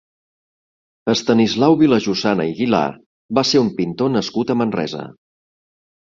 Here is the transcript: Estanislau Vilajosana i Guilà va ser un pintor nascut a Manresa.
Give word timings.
Estanislau 1.11 1.75
Vilajosana 1.81 2.47
i 2.51 2.55
Guilà 2.59 2.79
va 3.39 3.43
ser 3.49 3.61
un 3.65 3.69
pintor 3.81 4.09
nascut 4.15 4.55
a 4.55 4.57
Manresa. 4.63 5.03